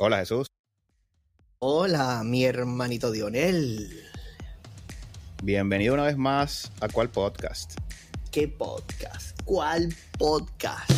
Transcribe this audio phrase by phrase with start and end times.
[0.00, 0.46] Hola Jesús.
[1.58, 4.04] Hola, mi hermanito Dionel.
[5.42, 7.76] Bienvenido una vez más a cuál podcast.
[8.30, 9.36] ¿Qué podcast?
[9.44, 10.88] ¿Cuál podcast?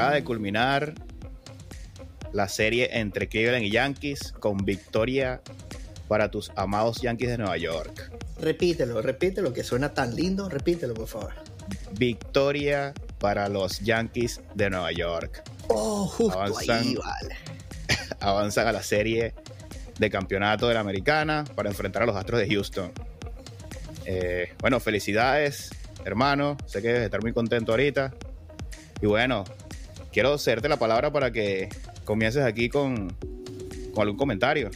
[0.00, 0.94] Acaba de culminar
[2.32, 5.42] la serie entre Cleveland y Yankees con victoria
[6.08, 8.10] para tus amados Yankees de Nueva York.
[8.40, 10.48] Repítelo, repítelo, que suena tan lindo.
[10.48, 11.34] Repítelo, por favor.
[11.98, 15.42] Victoria para los Yankees de Nueva York.
[15.68, 16.78] Oh, justo Avanzan.
[16.78, 17.36] ahí, vale.
[18.20, 19.34] Avanzan a la serie
[19.98, 22.90] de campeonato de la Americana para enfrentar a los Astros de Houston.
[24.06, 25.68] Eh, bueno, felicidades,
[26.06, 26.56] hermano.
[26.64, 28.14] Sé que debes estar muy contento ahorita.
[29.02, 29.44] Y bueno,
[30.12, 31.68] quiero hacerte la palabra para que
[32.04, 33.14] comiences aquí con,
[33.96, 34.70] algún comentario.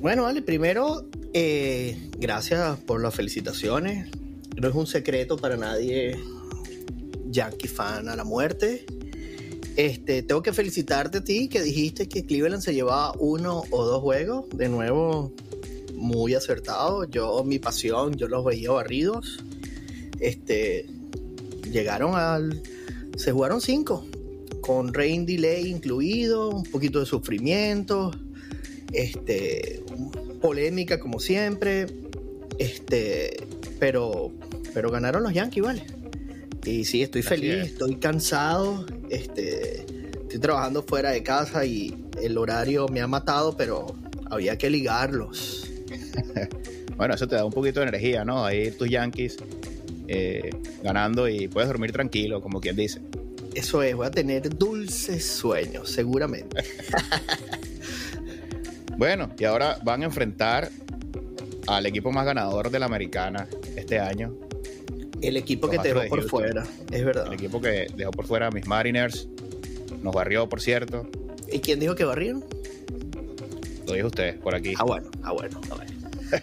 [0.00, 4.10] Bueno, vale, primero, eh, gracias por las felicitaciones.
[4.56, 6.18] No es un secreto para nadie,
[7.26, 8.84] Yankee fan a la muerte.
[9.76, 14.02] Este, tengo que felicitarte a ti que dijiste que Cleveland se llevaba uno o dos
[14.02, 14.44] juegos.
[14.54, 15.32] De nuevo,
[15.94, 17.04] muy acertado.
[17.04, 19.38] Yo, mi pasión, yo los veía barridos.
[20.20, 20.86] Este,
[21.70, 22.62] llegaron al.
[23.16, 24.06] Se jugaron cinco,
[24.60, 28.10] con rain delay incluido, un poquito de sufrimiento,
[28.92, 29.82] este,
[30.40, 31.86] polémica como siempre,
[32.58, 33.36] este,
[33.78, 34.32] pero,
[34.74, 35.82] pero ganaron los Yankees, ¿vale?
[36.64, 37.66] Y sí, estoy feliz, es.
[37.72, 39.84] estoy cansado, este,
[40.22, 43.86] estoy trabajando fuera de casa y el horario me ha matado, pero
[44.30, 45.68] había que ligarlos.
[46.94, 48.44] Bueno, eso te da un poquito de energía, ¿no?
[48.44, 49.38] Ahí tus Yankees
[50.14, 50.50] eh,
[50.82, 53.00] ganando y puedes dormir tranquilo, como quien dice.
[53.54, 56.64] Eso es, voy a tener dulces sueños, seguramente.
[58.96, 60.70] Bueno, y ahora van a enfrentar
[61.66, 64.34] al equipo más ganador de la americana este año.
[65.20, 67.26] El equipo que te dejó de por fuera, es verdad.
[67.26, 69.28] El equipo que dejó por fuera a mis Mariners.
[70.02, 71.08] Nos barrió, por cierto.
[71.50, 72.44] ¿Y quién dijo que barrieron?
[73.86, 74.74] Lo dijo usted por aquí.
[74.78, 75.91] Ah, bueno, ah, bueno, ah, bueno.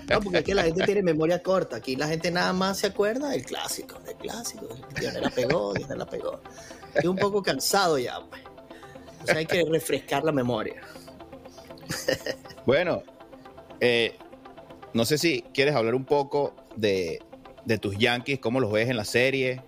[0.10, 1.78] No, porque es que la gente tiene memoria corta.
[1.78, 4.68] Aquí la gente nada más se acuerda del clásico, del clásico.
[5.00, 6.42] Dionel la pegó, Dionel la pegó.
[6.94, 8.42] Estoy un poco cansado ya, pues.
[9.24, 10.82] O sea, hay que refrescar la memoria.
[12.66, 13.04] Bueno,
[13.80, 14.16] eh,
[14.94, 17.20] no sé si quieres hablar un poco de,
[17.66, 19.62] de tus Yankees, cómo los ves en la serie,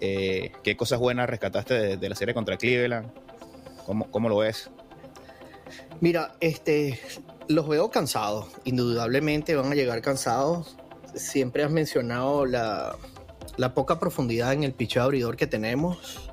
[0.00, 3.10] eh, qué cosas buenas rescataste de, de la serie contra Cleveland,
[3.86, 4.70] cómo, cómo lo ves.
[6.00, 6.98] Mira, este,
[7.50, 8.46] los veo cansados.
[8.64, 10.76] Indudablemente van a llegar cansados.
[11.14, 12.96] Siempre has mencionado la,
[13.56, 16.30] la poca profundidad en el picheo abridor que tenemos.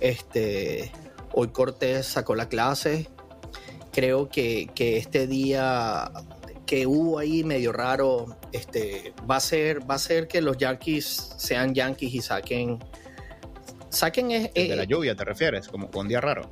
[0.00, 0.92] Este,
[1.32, 3.08] hoy Cortés sacó la clase.
[3.92, 6.10] Creo que, que este día
[6.66, 11.34] que hubo ahí medio raro, este, va a ser, va a ser que los Yankees
[11.36, 12.78] sean Yankees y saquen,
[13.90, 15.68] saquen es- de la lluvia, ¿te refieres?
[15.68, 16.50] Como con un día raro.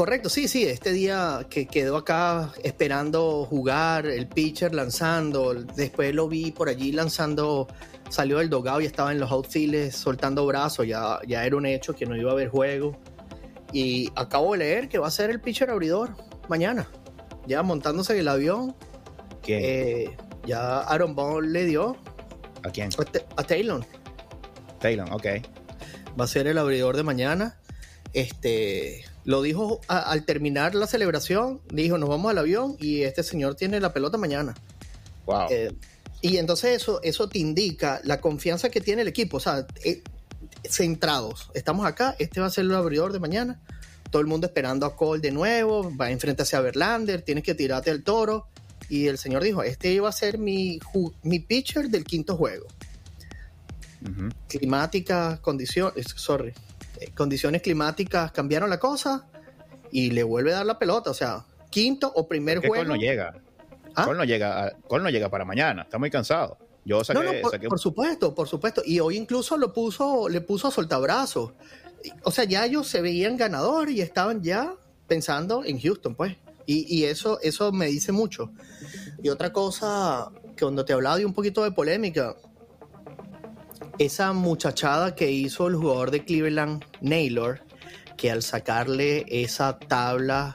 [0.00, 6.26] Correcto, sí, sí, este día que quedó acá esperando jugar, el pitcher lanzando, después lo
[6.26, 7.68] vi por allí lanzando,
[8.08, 11.94] salió del dogado y estaba en los outfields soltando brazos, ya, ya era un hecho
[11.94, 12.98] que no iba a haber juego.
[13.74, 16.16] Y acabo de leer que va a ser el pitcher abridor
[16.48, 16.88] mañana,
[17.46, 18.74] ya montándose en el avión,
[19.48, 21.98] eh, ya Aaron Bond le dio
[22.62, 22.88] ¿A quién?
[22.88, 23.84] a, a Taylor,
[24.78, 25.26] Taylor, ok.
[26.18, 27.60] va a ser el abridor de mañana.
[28.14, 33.22] Este lo dijo a- al terminar la celebración, dijo nos vamos al avión y este
[33.22, 34.54] señor tiene la pelota mañana.
[35.26, 35.46] Wow.
[35.50, 35.72] Eh,
[36.22, 39.38] y entonces eso, eso te indica la confianza que tiene el equipo.
[39.38, 40.02] O sea, eh,
[40.64, 41.50] centrados.
[41.54, 43.60] Estamos acá, este va a ser el abridor de mañana.
[44.10, 47.54] Todo el mundo esperando a Cole de nuevo, va a enfrentarse a Verlander, tienes que
[47.54, 48.48] tirarte al toro.
[48.88, 50.80] Y el señor dijo, este iba a ser mi,
[51.22, 52.66] mi pitcher del quinto juego.
[54.02, 54.30] Ujú.
[54.48, 56.54] climáticas, condiciones, sorry,
[57.14, 59.26] condiciones climáticas cambiaron la cosa
[59.92, 62.84] y le vuelve a dar la pelota, o sea, quinto o primer ¿Por qué juego.
[62.84, 63.34] Cole no llega?
[63.94, 64.04] ¿Ah?
[64.04, 66.58] Cole no llega, a- Cole no llega para mañana, está muy cansado.
[66.84, 68.82] Yo saqué, no, no, por, saqué- por supuesto, por supuesto.
[68.84, 71.52] Y hoy incluso lo puso, le puso a soltabrazos.
[72.24, 74.74] O sea, ya ellos se veían ganador y estaban ya
[75.06, 76.36] pensando en Houston, pues.
[76.66, 78.52] Y, y eso, eso me dice mucho.
[79.22, 82.36] Y otra cosa, que cuando te hablaba de un poquito de polémica,
[84.00, 87.60] esa muchachada que hizo el jugador de Cleveland, Naylor,
[88.16, 90.54] que al sacarle esa tabla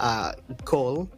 [0.00, 0.34] a
[0.64, 1.08] Cole,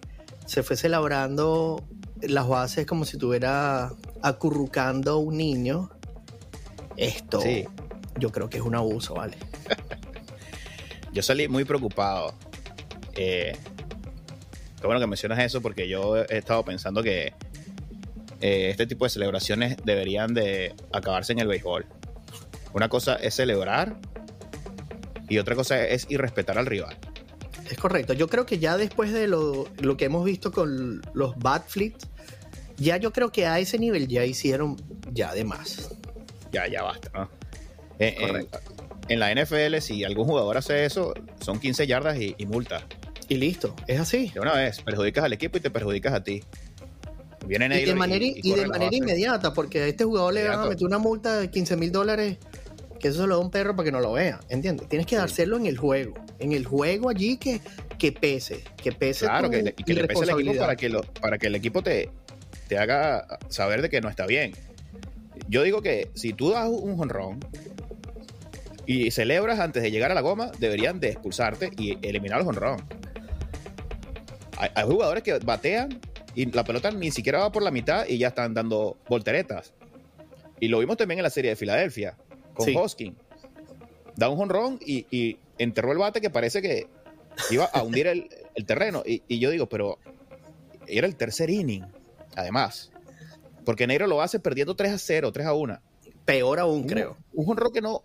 [0.45, 1.83] se fue celebrando
[2.21, 3.91] las bases como si estuviera
[4.21, 5.91] acurrucando a un niño.
[6.99, 7.65] Esto Sí.
[8.19, 9.39] yo creo que es un abuso, ¿vale?
[11.15, 12.35] yo salí muy preocupado.
[13.15, 13.57] Eh,
[14.79, 17.33] qué bueno que mencionas eso porque yo he estado pensando que
[18.43, 21.87] eh, este tipo de celebraciones deberían de acabarse en el béisbol.
[22.75, 23.97] Una cosa es celebrar
[25.29, 26.97] y otra cosa es irrespetar al rival.
[27.71, 28.13] Es correcto.
[28.13, 31.95] Yo creo que ya después de lo, lo que hemos visto con los Bad Fleet,
[32.77, 34.77] ya yo creo que a ese nivel ya hicieron
[35.13, 35.91] ya de más.
[36.51, 37.31] Ya, ya basta, ¿no?
[37.99, 38.47] Eh, eh,
[39.09, 42.87] en la NFL, si algún jugador hace eso, son 15 yardas y, multa.
[43.29, 44.31] Y listo, es así.
[44.35, 46.43] De una vez, perjudicas al equipo y te perjudicas a ti.
[47.47, 50.67] Vienen y de manera, y, de manera inmediata, porque a este jugador le van a
[50.67, 52.39] meter una multa de 15 mil dólares,
[53.01, 54.89] que eso se lo da un perro para que no lo vea, ¿entiendes?
[54.89, 57.61] Tienes que dárselo en el juego, en el juego allí que,
[57.99, 61.03] que pese, que pese Claro, que, le, que le pese al equipo para que, lo,
[61.03, 62.11] para que el equipo te,
[62.69, 64.53] te haga saber de que no está bien.
[65.49, 67.41] Yo digo que si tú das un jonrón
[68.87, 72.83] y celebras antes de llegar a la goma, deberían de expulsarte y eliminar el jonrón.
[74.59, 76.01] Hay, hay, jugadores que batean
[76.35, 79.73] y la pelota ni siquiera va por la mitad y ya están dando volteretas.
[80.61, 82.17] Y lo vimos también en la serie de Filadelfia
[82.55, 82.75] con sí.
[82.77, 83.17] Hoskin.
[84.17, 86.87] Da un jonrón y, y, enterró el bate que parece que
[87.51, 89.03] iba a hundir el, el terreno.
[89.05, 89.99] Y, y, yo digo, pero
[90.87, 91.85] era el tercer inning,
[92.37, 92.91] además.
[93.65, 95.81] Porque Negro lo hace perdiendo 3 a 0, 3 a 1.
[96.25, 97.17] Peor aún, un, creo.
[97.33, 98.03] Un jonrón que no,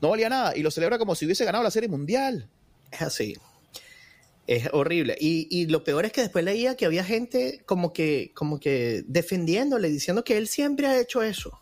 [0.00, 2.48] no valía nada y lo celebra como si hubiese ganado la serie mundial.
[2.90, 3.36] Es así.
[4.46, 5.16] Es horrible.
[5.20, 9.04] Y, y, lo peor es que después leía que había gente como que, como que
[9.08, 11.58] defendiéndole, diciendo que él siempre ha hecho eso.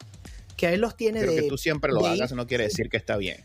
[0.57, 1.43] Que a él los tiene pero de.
[1.43, 3.39] que tú siempre lo de, hagas no quiere decir que está bien.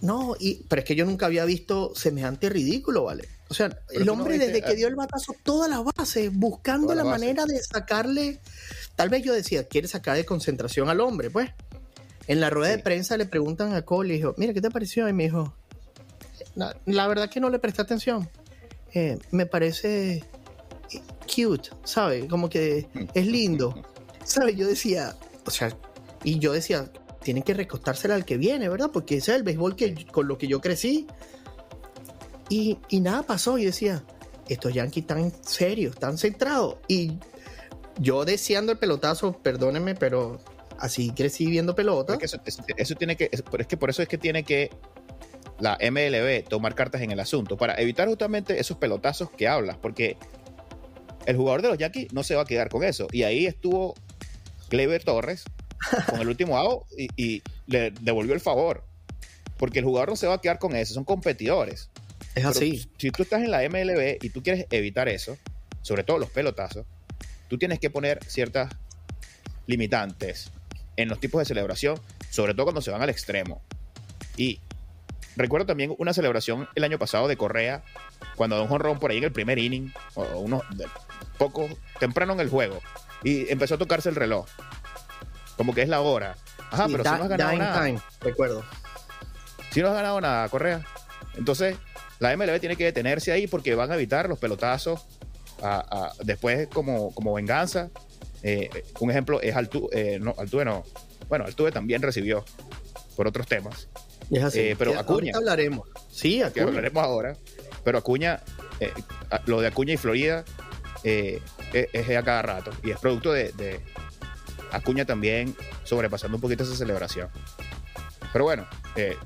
[0.00, 3.28] No, y, pero es que yo nunca había visto semejante ridículo, ¿vale?
[3.50, 6.94] O sea, pero el hombre no desde que dio el batazo todas las bases, buscando
[6.94, 8.40] la, manera de sacarle.
[8.96, 11.50] Tal vez yo decía, quiere sacar de concentración al hombre, pues.
[12.28, 12.76] En la rueda sí.
[12.78, 15.06] de prensa le preguntan a Cole y dijo, mira, ¿qué te pareció?
[15.08, 15.54] Y me dijo,
[16.54, 18.28] la, la verdad que no le presté atención.
[18.94, 20.24] Eh, me parece
[21.24, 22.26] cute, ¿sabes?
[22.26, 23.74] Como que es lindo.
[24.24, 24.56] ¿Sabes?
[24.56, 25.16] Yo decía,
[25.46, 25.76] o sea,
[26.24, 26.90] y yo decía,
[27.22, 28.90] tienen que recostársela al que viene, ¿verdad?
[28.92, 31.06] Porque ese es el béisbol que, con lo que yo crecí.
[32.48, 33.58] Y, y nada pasó.
[33.58, 34.04] Yo decía,
[34.48, 36.76] estos Yankees están serios, están centrados.
[36.88, 37.12] Y
[37.98, 40.38] yo deseando el pelotazo, perdónenme, pero
[40.78, 42.14] así crecí viendo pelota.
[42.14, 44.70] Es que eso, eso, eso, tiene que, es que por eso es que tiene que
[45.60, 50.16] la MLB tomar cartas en el asunto para evitar justamente esos pelotazos que hablas, porque
[51.26, 53.06] el jugador de los Yankees no se va a quedar con eso.
[53.12, 53.94] Y ahí estuvo
[54.68, 55.44] Clever Torres
[56.08, 58.84] con el último out y, y, le devolvió el favor.
[59.56, 61.90] Porque el jugador no se va a quedar con eso, son competidores.
[62.34, 62.88] Es Pero así.
[62.98, 65.36] Si tú estás en la MLB y tú quieres evitar eso,
[65.82, 66.86] sobre todo los pelotazos,
[67.48, 68.72] tú tienes que poner ciertas
[69.66, 70.50] limitantes
[70.96, 73.62] en los tipos de celebración, sobre todo cuando se van al extremo.
[74.36, 74.60] Y
[75.36, 77.82] recuerdo también una celebración el año pasado de Correa,
[78.36, 80.62] cuando da un jonrón por ahí en el primer inning, o unos
[81.38, 81.68] poco
[81.98, 82.80] temprano en el juego,
[83.22, 84.46] y empezó a tocarse el reloj.
[85.56, 86.36] Como que es la hora.
[86.70, 87.84] Ajá, pero da, si no has ganado nada.
[87.84, 88.64] Time, recuerdo.
[89.70, 90.84] Si no has ganado nada, Correa.
[91.36, 91.76] Entonces,
[92.18, 95.06] la MLB tiene que detenerse ahí porque van a evitar los pelotazos
[95.62, 97.90] a, a, después como, como venganza.
[98.42, 100.84] Eh, un ejemplo es Altuve, eh, no, Altuve no.
[101.28, 102.44] Bueno, Altuve también recibió
[103.16, 103.88] por otros temas.
[104.30, 104.60] Es así.
[104.60, 105.32] Eh, pero Acuña.
[105.34, 105.88] hablaremos.
[106.10, 106.66] Sí, Acuña.
[106.66, 107.36] Hablaremos ahora.
[107.84, 108.40] Pero Acuña,
[108.78, 108.92] eh,
[109.46, 110.44] lo de Acuña y Florida
[111.04, 111.40] eh,
[111.72, 112.70] es, es, a cada rato.
[112.82, 113.80] Y es producto de, de,
[114.70, 117.28] Acuña también sobrepasando un poquito esa celebración.
[118.32, 119.16] Pero bueno, eh,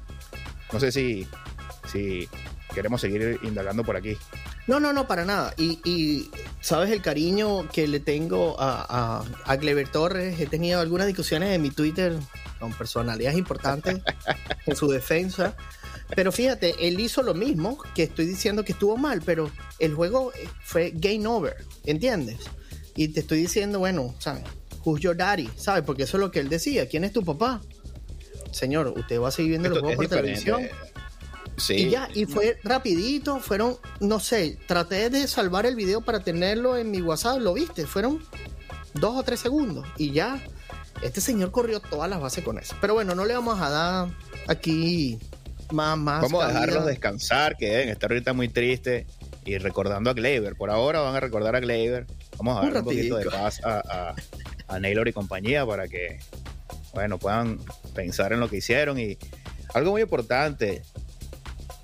[0.73, 1.27] no sé si,
[1.91, 2.29] si
[2.75, 4.17] queremos seguir indagando por aquí.
[4.67, 5.53] No, no, no, para nada.
[5.59, 6.31] Y, y
[6.61, 10.41] sabes el cariño que le tengo a, a, a Clever Torres.
[10.41, 12.17] He tenido algunas discusiones en mi Twitter
[12.59, 14.01] con personalidades importantes
[14.67, 15.57] en su defensa.
[16.15, 20.33] Pero fíjate, él hizo lo mismo, que estoy diciendo que estuvo mal, pero el juego
[20.63, 22.41] fue game over, ¿entiendes?
[22.95, 24.45] Y te estoy diciendo, bueno, ¿sabes?
[24.85, 25.49] Who's your daddy?
[25.57, 25.83] ¿Sabes?
[25.85, 26.89] Porque eso es lo que él decía.
[26.89, 27.61] ¿Quién es tu papá?
[28.53, 30.63] Señor, usted va a seguir viendo Esto los juegos por televisión.
[31.57, 31.75] Sí.
[31.75, 36.77] Y ya, y fue rapidito, fueron, no sé, traté de salvar el video para tenerlo
[36.77, 38.21] en mi WhatsApp, lo viste, fueron
[38.95, 40.45] dos o tres segundos y ya,
[41.03, 42.75] este señor corrió todas las bases con eso.
[42.81, 44.09] Pero bueno, no le vamos a dar
[44.49, 45.19] aquí
[45.71, 46.23] más, más.
[46.23, 49.07] Vamos a dejarlos descansar, que deben estar ahorita muy tristes
[49.45, 50.55] y recordando a Gleyber.
[50.57, 52.07] Por ahora van a recordar a Gleyber.
[52.39, 54.15] Vamos a dar un, un poquito de paz a, a,
[54.69, 56.19] a Naylor y compañía para que,
[56.93, 57.59] bueno, puedan
[57.95, 58.99] pensar en lo que hicieron.
[58.99, 59.19] Y
[59.75, 60.83] algo muy importante,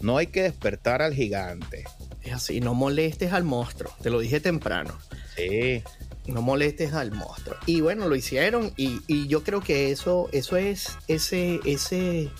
[0.01, 1.85] no hay que despertar al gigante.
[2.23, 3.93] Es así, no molestes al monstruo.
[4.03, 4.99] Te lo dije temprano.
[5.37, 5.83] Sí.
[6.27, 7.57] No molestes al monstruo.
[7.67, 8.73] Y bueno, lo hicieron.
[8.77, 12.31] Y, y yo creo que eso, eso es ese, ese,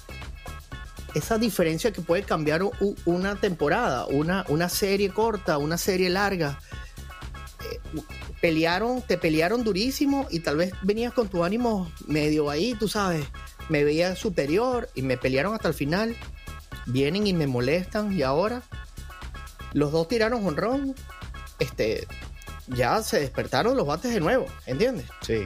[1.15, 2.63] esa diferencia que puede cambiar
[3.05, 6.59] una temporada, una, una serie corta, una serie larga.
[7.71, 8.01] Eh,
[8.41, 13.27] pelearon, te pelearon durísimo y tal vez venías con tu ánimo medio ahí, tú sabes,
[13.69, 16.17] me veía superior y me pelearon hasta el final.
[16.87, 18.63] Vienen y me molestan y ahora
[19.73, 20.95] los dos tiraron honrón.
[21.59, 22.07] Este,
[22.75, 25.07] ya se despertaron los bates de nuevo, ¿entiendes?
[25.27, 25.45] Sí.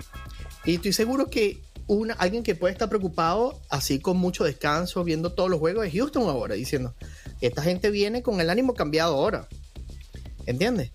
[0.64, 5.32] Y estoy seguro que una, alguien que puede estar preocupado, así con mucho descanso, viendo
[5.32, 6.94] todos los juegos de Houston ahora, diciendo,
[7.40, 9.48] esta gente viene con el ánimo cambiado ahora.
[10.46, 10.92] ¿Entiendes?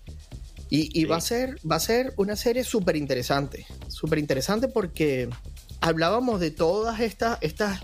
[0.72, 3.66] Y, va, a ser, va a ser una serie súper interesante.
[3.88, 5.28] Súper interesante porque
[5.80, 7.80] hablábamos de todas estas, estas,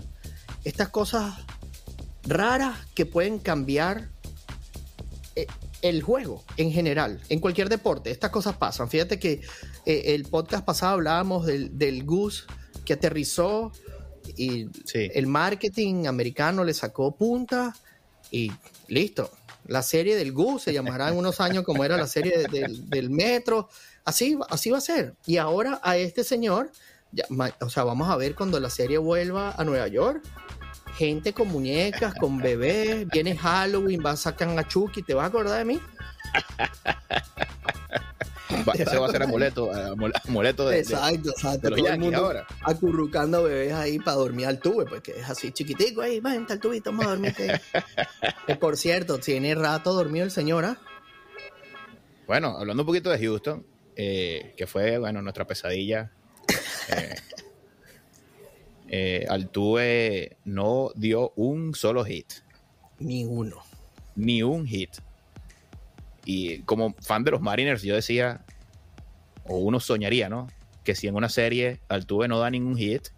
[0.63, 1.33] estas cosas
[2.23, 4.07] raras que pueden cambiar
[5.35, 5.47] eh,
[5.81, 8.11] el juego en general, en cualquier deporte.
[8.11, 8.89] Estas cosas pasan.
[8.89, 9.41] Fíjate que
[9.85, 12.43] eh, el podcast pasado hablábamos del, del Goose
[12.85, 13.71] que aterrizó
[14.35, 17.75] y el marketing americano le sacó punta
[18.31, 18.51] y
[18.87, 19.31] listo.
[19.65, 23.69] La serie del Goose se llamará en unos años como era la serie del metro.
[24.05, 25.15] Así, así va a ser.
[25.25, 26.71] Y ahora a este señor,
[27.59, 30.23] o sea, vamos a ver cuando la serie vuelva a Nueva York.
[30.97, 35.27] Gente con muñecas, con bebés, viene Halloween, va a sacar a Chucky, ¿te vas a
[35.27, 35.79] acordar de mí?
[38.73, 39.69] ese va a ser amuleto,
[40.25, 41.69] amuleto de, exacto, exacto.
[41.69, 42.47] Todo el mundo ahora.
[42.61, 46.91] acurrucando bebés ahí para dormir al tubo, porque es así chiquitico, ahí, vente al tubito,
[46.91, 47.35] vamos a dormir.
[48.59, 50.77] por cierto, tiene rato dormido el señor, ¿ah?
[52.25, 56.11] Bueno, hablando un poquito de Houston, eh, que fue, bueno, nuestra pesadilla.
[56.89, 57.15] Eh,
[58.89, 62.33] eh, Altuve no dio un solo hit.
[62.99, 63.57] Ni uno.
[64.15, 64.97] Ni un hit.
[66.25, 68.45] Y como fan de los Mariners, yo decía,
[69.45, 70.47] o uno soñaría, ¿no?
[70.83, 73.09] Que si en una serie Altuve no da ningún hit,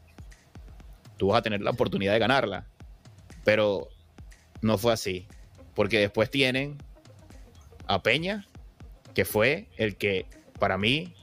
[1.17, 2.67] tú vas a tener la oportunidad de ganarla.
[3.43, 3.89] Pero
[4.61, 5.27] no fue así.
[5.75, 6.77] Porque después tienen
[7.87, 8.47] a Peña,
[9.13, 10.25] que fue el que
[10.59, 11.13] para mí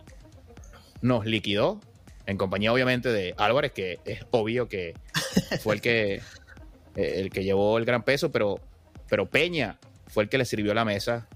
[1.02, 1.80] nos liquidó,
[2.26, 4.95] en compañía obviamente de Álvarez, que es obvio que
[5.61, 6.14] fue el que,
[6.97, 8.61] eh, el que llevó el gran peso, pero,
[9.09, 9.78] pero Peña
[10.09, 11.28] fue el que le sirvió la mesa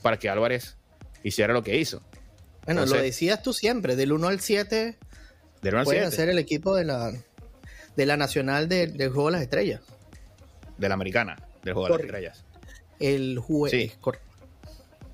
[0.00, 0.76] para que Álvarez
[1.22, 2.02] hiciera lo que hizo.
[2.64, 4.98] Bueno, lo decías tú siempre, del 1 al 7
[5.62, 7.12] del 1 al puede ser el equipo de la,
[7.96, 9.80] de la nacional del Juego de las Estrellas.
[10.78, 12.44] De la americana, del Juego de las Estrellas.
[12.98, 13.72] El juez.
[13.72, 13.92] Sí.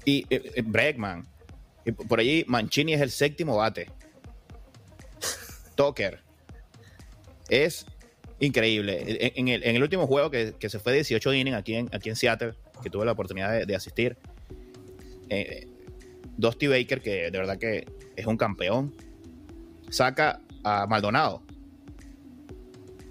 [0.04, 1.26] Y eh, eh, Bregman.
[1.84, 3.90] Y por allí Mancini es el séptimo bate.
[5.78, 6.20] Tucker.
[7.48, 7.86] Es
[8.40, 9.32] increíble.
[9.36, 12.90] En, el, último juego que, se fue 18 innings aquí en, aquí en Seattle, que
[12.90, 14.16] tuve la oportunidad de asistir,
[15.28, 15.68] eh,
[16.36, 18.92] Dusty Baker, que de verdad que es un campeón,
[19.88, 21.44] saca a Maldonado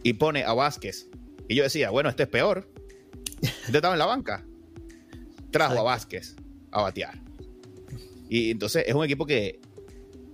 [0.03, 1.07] y pone a Vázquez.
[1.47, 2.69] Y yo decía, bueno, este es peor.
[3.41, 4.45] Este estaba en la banca.
[5.51, 6.35] Trajo a Vázquez
[6.71, 7.17] a batear.
[8.29, 9.61] Y entonces es un equipo que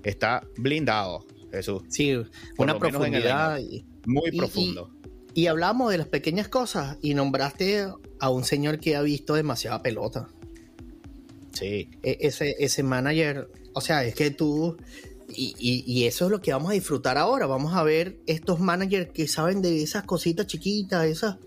[0.04, 1.26] está blindado,
[1.58, 1.84] Jesús.
[1.90, 2.16] Sí,
[2.58, 3.60] una profundidad.
[4.06, 4.92] muy profundo.
[5.34, 7.88] Y, y hablamos de las pequeñas cosas y nombraste
[8.20, 10.28] a un señor que ha visto demasiada pelota.
[11.54, 11.90] Sí.
[12.04, 14.78] E, ese, ese manager, o sea, es que tú,
[15.36, 17.46] y, eso es lo que vamos a disfrutar ahora.
[17.46, 21.38] Vamos a ver estos managers que saben de esas cositas chiquitas, esas,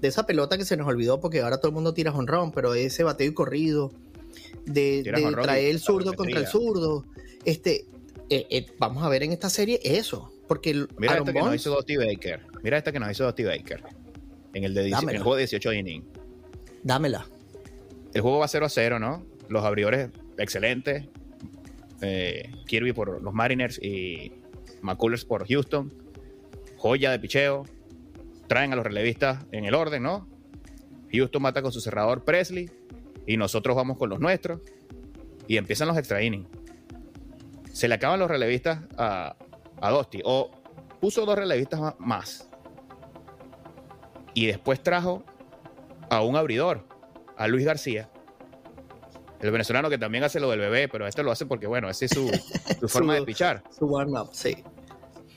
[0.00, 2.74] de esa pelota que se nos olvidó porque ahora todo el mundo tira honrón, pero
[2.74, 3.92] ese bateo y corrido,
[4.66, 7.04] de, traer el zurdo contra el zurdo.
[7.44, 7.86] Este,
[8.36, 10.32] eh, eh, vamos a ver en esta serie eso.
[10.48, 12.40] Porque Mira esta que nos hizo Dusty Baker.
[12.62, 13.82] Mira esta que nos hizo Dusty Baker.
[14.52, 16.04] En el, de, en el juego de 18 innings.
[16.82, 17.26] Dámela.
[18.12, 19.26] El juego va 0 a 0, ¿no?
[19.48, 21.06] los abridores excelentes.
[22.00, 24.32] Eh, Kirby por los Mariners y
[24.82, 25.92] McCullers por Houston.
[26.76, 27.64] Joya de picheo.
[28.46, 30.28] Traen a los relevistas en el orden, ¿no?
[31.12, 32.70] Houston mata con su cerrador Presley
[33.26, 34.60] y nosotros vamos con los nuestros.
[35.46, 36.48] Y empiezan los extra innings.
[37.74, 39.36] Se le acaban los relevistas a,
[39.80, 40.22] a Dosti.
[40.24, 40.50] O
[41.00, 42.48] puso dos relevistas más.
[44.32, 45.24] Y después trajo
[46.08, 46.86] a un abridor,
[47.36, 48.08] a Luis García,
[49.44, 52.06] el venezolano que también hace lo del bebé, pero este lo hace porque, bueno, esa
[52.06, 52.12] es
[52.80, 53.62] su, forma de pichar.
[53.76, 54.64] Su warm-up, sí.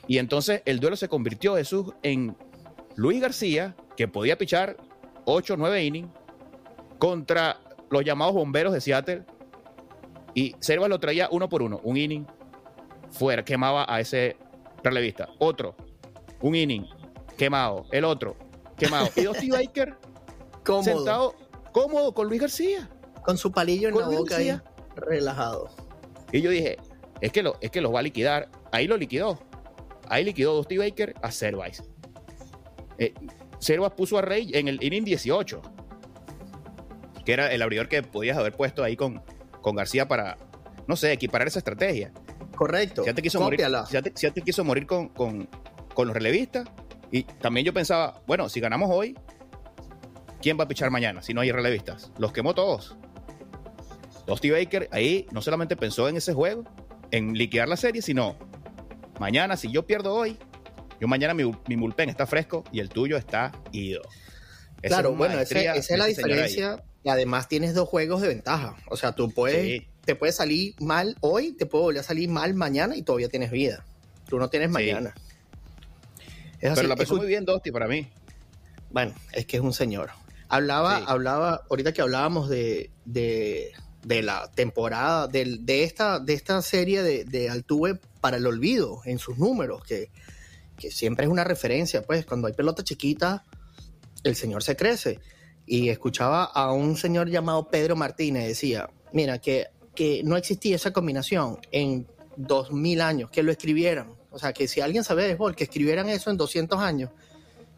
[0.08, 2.38] Y entonces el duelo se convirtió, Jesús, en
[2.96, 4.78] Luis García, que podía pichar
[5.26, 6.10] 8 o 9 innings,
[7.00, 9.26] contra los llamados bomberos de Seattle.
[10.38, 12.24] Y Servas lo traía uno por uno, un inning
[13.10, 14.38] fuera, quemaba a ese
[14.84, 15.28] relevista.
[15.40, 15.76] Otro,
[16.42, 16.86] un inning,
[17.36, 17.88] quemado.
[17.92, 18.38] El otro,
[18.78, 19.10] quemado.
[19.16, 19.98] Y Dusty Baker
[20.84, 21.34] sentado
[21.72, 22.88] cómodo con Luis García.
[23.26, 24.56] Con su palillo en la boca ahí,
[24.96, 25.72] relajado.
[26.32, 26.78] Y yo dije,
[27.20, 28.48] es que, lo, es que los va a liquidar.
[28.72, 29.40] Ahí lo liquidó.
[30.08, 31.84] Ahí liquidó Dusty Baker a Service.
[33.00, 33.12] Eh,
[33.58, 35.64] Servas puso a Rey en el inning 18,
[37.26, 39.24] que era el abridor que podías haber puesto ahí con,
[39.62, 40.38] con García para,
[40.88, 42.12] no sé, equiparar esa estrategia.
[42.56, 43.04] Correcto.
[43.04, 45.48] Si antes quiso morir, si antes, si antes quiso morir con, con,
[45.94, 46.68] con los relevistas,
[47.12, 49.16] y también yo pensaba, bueno, si ganamos hoy,
[50.42, 52.12] ¿quién va a pichar mañana si no hay relevistas?
[52.18, 52.98] Los quemó todos.
[54.26, 56.66] Dusty Baker ahí no solamente pensó en ese juego,
[57.12, 58.36] en liquidar la serie, sino
[59.20, 60.38] mañana, si yo pierdo hoy,
[61.00, 64.02] yo mañana mi, mi bullpen está fresco y el tuyo está ido.
[64.82, 66.84] Esa claro, bueno, esa, es la diferencia.
[67.08, 68.76] Y además tienes dos juegos de ventaja.
[68.90, 72.54] O sea, tú puedes, te puede salir mal hoy, te puede volver a salir mal
[72.54, 73.86] mañana y todavía tienes vida.
[74.28, 75.16] Tú no tienes mañana.
[76.60, 78.10] Pero la pensó muy bien Dusty para mí.
[78.90, 80.10] Bueno, es que es un señor.
[80.50, 83.72] Hablaba, hablaba, ahorita que hablábamos de, de,
[84.04, 89.18] la temporada, de, de, esta, de esta serie de, de Altuve para el olvido en
[89.18, 90.12] sus números, que,
[90.76, 93.46] que siempre es una referencia, pues cuando hay pelota chiquita,
[94.26, 95.22] el señor se crece.
[95.68, 100.92] Y escuchaba a un señor llamado Pedro Martínez, decía, mira, que, que no existía esa
[100.92, 102.08] combinación en
[102.38, 104.14] 2000 años, que lo escribieran.
[104.32, 107.12] O sea, que si alguien sabe de béisbol, que escribieran eso en 200 años,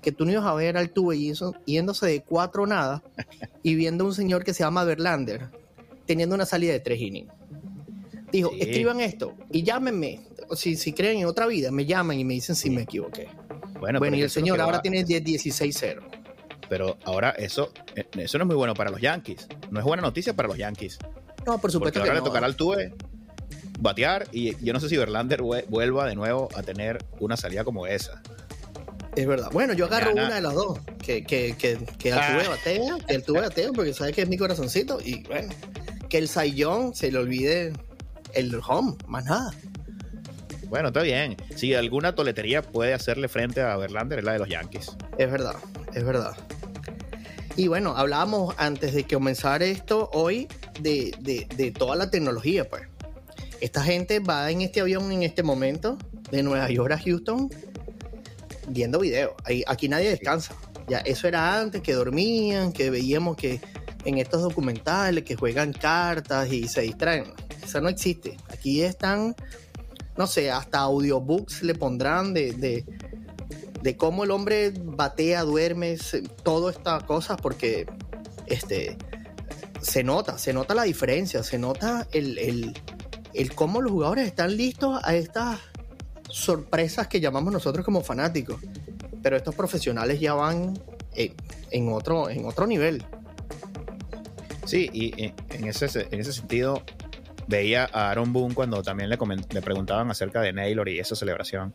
[0.01, 1.17] que tú no ibas a ver al tuve
[1.65, 3.03] yéndose de cuatro nada
[3.63, 5.50] y viendo a un señor que se llama Verlander
[6.10, 7.31] teniendo una salida de tres innings.
[8.31, 10.22] Dijo, escriban esto y llámenme.
[10.55, 13.27] Si, si creen en otra vida, me llaman y me dicen si me equivoqué.
[13.79, 16.01] Bueno, bueno y el señor ahora tiene 10-16-0.
[16.70, 19.48] Pero ahora eso, eh, eso no es muy bueno para los Yankees.
[19.72, 21.00] No es buena noticia para los Yankees.
[21.46, 22.94] No, por supuesto Porque ahora le tocará al Tuve
[23.80, 27.88] batear y yo no sé si Verlander vuelva de nuevo a tener una salida como
[27.88, 28.22] esa.
[29.16, 29.50] Es verdad.
[29.52, 30.80] Bueno, yo agarro una de las dos.
[31.04, 32.50] Que, que, que, que el tuve ah.
[32.50, 35.00] batea, que el tuve batea, porque sabes que es mi corazoncito.
[35.04, 35.50] Y bueno,
[36.08, 37.74] que el Sayón se le olvide
[38.34, 39.52] el home, más nada.
[40.70, 41.36] Bueno, está bien.
[41.56, 44.92] Si alguna toletería puede hacerle frente a Verlander, es la de los Yankees.
[45.18, 45.56] Es verdad,
[45.94, 46.38] es verdad.
[47.56, 50.48] Y bueno, hablábamos antes de comenzar esto hoy
[50.80, 52.84] de, de, de toda la tecnología, pues.
[53.60, 55.98] Esta gente va en este avión en este momento
[56.32, 57.50] de Nueva York a Houston
[58.70, 59.34] viendo videos.
[59.68, 60.55] Aquí nadie descansa.
[60.88, 63.60] Ya, eso era antes que dormían, que veíamos que
[64.05, 67.25] en estos documentales que juegan cartas y se distraen.
[67.64, 68.38] Eso no existe.
[68.50, 69.36] Aquí están,
[70.20, 72.84] no sé, hasta audiobooks le pondrán de, de,
[73.82, 75.98] de cómo el hombre batea, duerme,
[76.44, 77.88] todas estas cosas, porque
[78.46, 78.98] este,
[79.79, 82.77] se nota, se nota la diferencia, se nota el, el,
[83.34, 85.62] el cómo los jugadores están listos a estas
[86.27, 88.60] sorpresas que llamamos nosotros como fanáticos.
[89.24, 90.77] Pero estos profesionales ya van
[91.14, 93.05] en, otro, en otro nivel.
[94.66, 96.84] Sí, y en ese, en ese sentido
[97.50, 101.74] veía a Aaron Boone cuando también le, preguntaban acerca de Naylor y esa celebración.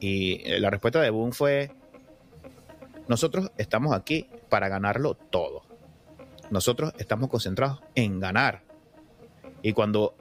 [0.00, 1.70] Y eh, la respuesta de Boone fue,
[3.06, 5.62] nosotros estamos aquí para ganarlo todo.
[6.50, 8.62] Nosotros estamos concentrados en ganar.
[9.62, 10.16] Y cuando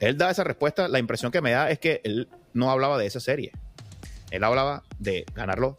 [0.00, 3.06] él da esa respuesta, la impresión que me da es que él no hablaba de
[3.06, 3.52] esa serie.
[4.32, 5.76] Él hablaba de ganarlo,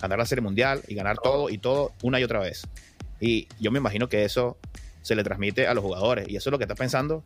[0.00, 2.68] ganar la serie mundial y ganar todo y todo una y otra vez.
[3.18, 4.58] Y yo me imagino que eso
[5.02, 6.28] se le transmite a los jugadores.
[6.28, 7.24] Y eso es lo que está pensando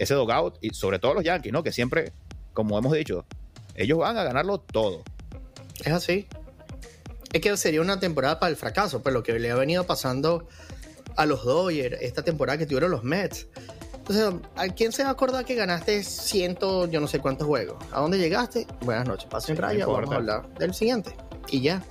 [0.00, 1.62] ese dogout y sobre todo los Yankees, ¿no?
[1.62, 2.12] Que siempre,
[2.54, 3.26] como hemos dicho,
[3.74, 5.02] ellos van a ganarlo todo.
[5.84, 6.26] Es así.
[7.32, 10.48] Es que sería una temporada para el fracaso, pues lo que le ha venido pasando
[11.16, 13.46] a los Dodgers esta temporada que tuvieron los Mets.
[14.08, 17.76] Sea, ¿a quién se va a acordar que ganaste ciento, yo no sé cuántos juegos?
[17.92, 18.66] ¿A dónde llegaste?
[18.80, 21.14] Buenas noches, pasen raya, vamos a hablar del siguiente.
[21.48, 21.82] Y ya.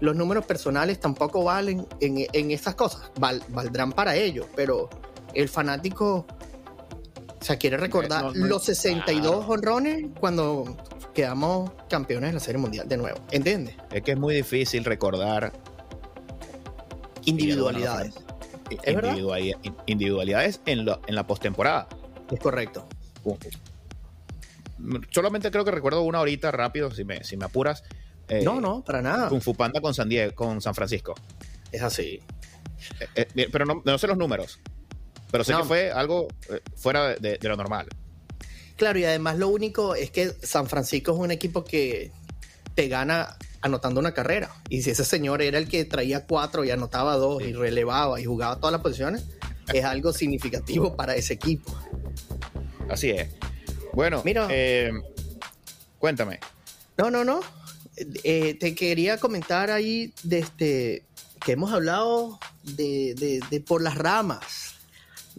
[0.00, 3.12] Los números personales tampoco valen en, en estas cosas.
[3.18, 4.88] valdrán para ellos, pero
[5.34, 6.26] el fanático,
[7.40, 10.76] o sea, quiere recordar los 62 honrones cuando
[11.14, 13.18] quedamos campeones de la Serie Mundial de nuevo.
[13.30, 13.76] ¿Entiendes?
[13.90, 15.52] Es que es muy difícil recordar
[17.24, 18.14] individualidades
[19.86, 21.88] individualidades en, en la postemporada.
[22.30, 22.86] Es correcto.
[25.10, 27.82] Solamente creo que recuerdo una horita rápido, si me, si me apuras.
[28.28, 29.28] Eh, no, no, para nada.
[29.28, 31.14] Kung Fu Panda con San, Diego, con San Francisco.
[31.72, 32.20] Es así.
[33.14, 34.60] Eh, eh, pero no, sé los números.
[35.30, 36.28] Pero sé que fue algo
[36.76, 37.86] fuera de, lo normal.
[38.76, 42.12] Claro, y además lo único es que San Francisco es un equipo que
[42.74, 44.50] te gana anotando una carrera.
[44.68, 48.24] Y si ese señor era el que traía cuatro y anotaba dos y relevaba y
[48.24, 49.24] jugaba todas las posiciones,
[49.72, 51.76] es algo significativo para ese equipo.
[52.88, 53.28] Así es.
[53.92, 54.92] Bueno, Mira, eh,
[55.98, 56.40] cuéntame.
[56.96, 57.40] No, no, no.
[58.24, 61.04] Eh, te quería comentar ahí de este,
[61.44, 64.69] que hemos hablado de, de, por las ramas.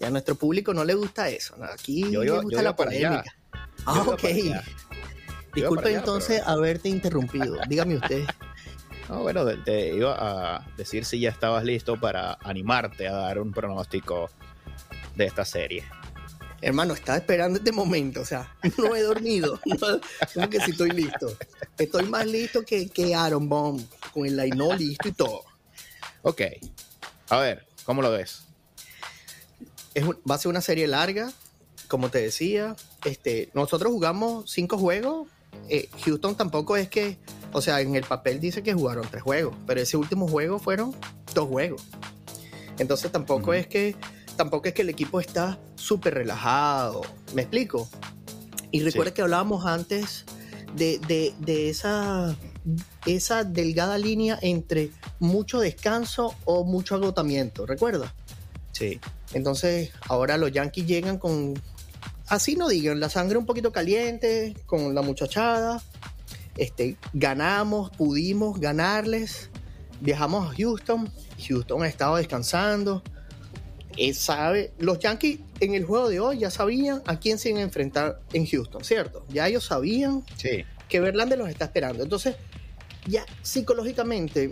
[0.01, 1.55] Y a nuestro público no le gusta eso.
[1.63, 3.23] Aquí yo, le gusta la polémica.
[3.85, 4.23] Ah, ok.
[5.53, 7.57] Disculpe entonces haberte interrumpido.
[7.69, 8.25] Dígame usted.
[9.07, 13.51] No, bueno, te, iba a decir si ya estabas listo para animarte a dar un
[13.51, 14.31] pronóstico
[15.15, 15.83] de esta serie.
[16.61, 19.59] Hermano, estaba esperando este momento, o sea, no he dormido.
[19.65, 19.99] No,
[20.33, 21.37] como que si estoy listo.
[21.77, 25.43] Estoy más listo que, que Aaron Bomb, con el Laino listo y todo.
[26.23, 26.41] Ok.
[27.29, 28.50] A ver, ¿cómo lo ves?
[29.93, 31.31] Es un- va a ser una serie larga,
[31.87, 32.75] como te decía.
[33.05, 35.27] Este, nosotros jugamos cinco juegos.
[35.69, 37.17] Eh, Houston tampoco es que,
[37.51, 40.95] o sea, en el papel dice que jugaron tres juegos, pero ese último juego fueron
[41.33, 41.83] dos juegos.
[42.79, 43.95] Entonces tampoco es que,
[44.37, 47.01] tampoco es que el equipo está súper relajado.
[47.33, 47.89] ¿Me explico?
[48.71, 49.15] Y recuerda Sí.
[49.15, 50.23] que hablábamos antes
[50.73, 52.33] de, de- de esa,
[53.05, 57.65] esa delgada línea entre mucho descanso o mucho agotamiento.
[57.65, 58.13] ¿Recuerda?
[58.71, 58.99] Sí.
[59.33, 61.53] Entonces, ahora los Yankees llegan con,
[62.27, 65.81] así no digan, la sangre un poquito caliente, con la muchachada.
[66.57, 69.49] Este, ganamos, pudimos ganarles.
[70.01, 71.09] Viajamos a Houston.
[71.47, 73.03] Houston ha estado descansando.
[73.97, 77.61] Él sabe, los Yankees en el juego de hoy ya sabían a quién se iban
[77.61, 79.25] a enfrentar en Houston, ¿cierto?
[79.29, 80.63] Ya ellos sabían Sí.
[80.87, 82.03] que Verlander los está esperando.
[82.03, 82.35] Entonces,
[83.05, 84.51] ya psicológicamente,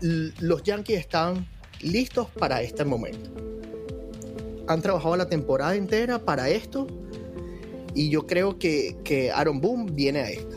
[0.00, 1.48] los Yankees están
[1.80, 3.30] listos para este momento.
[4.66, 6.86] Han trabajado la temporada entera para esto
[7.94, 10.56] y yo creo que, que Aaron Boone viene a esta.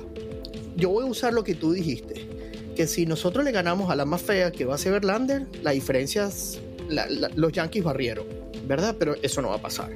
[0.75, 2.27] Yo voy a usar lo que tú dijiste,
[2.75, 5.71] que si nosotros le ganamos a la más fea que va a ser Verlander, la
[5.71, 8.25] diferencia es, la- la- los Yankees barrieron,
[8.67, 8.95] ¿verdad?
[8.97, 9.91] Pero eso no va a pasar.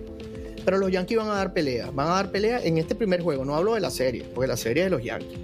[0.65, 3.45] Pero los Yankees van a dar pelea, van a dar pelea en este primer juego.
[3.45, 5.39] No hablo de la serie, porque la serie es de los Yankees.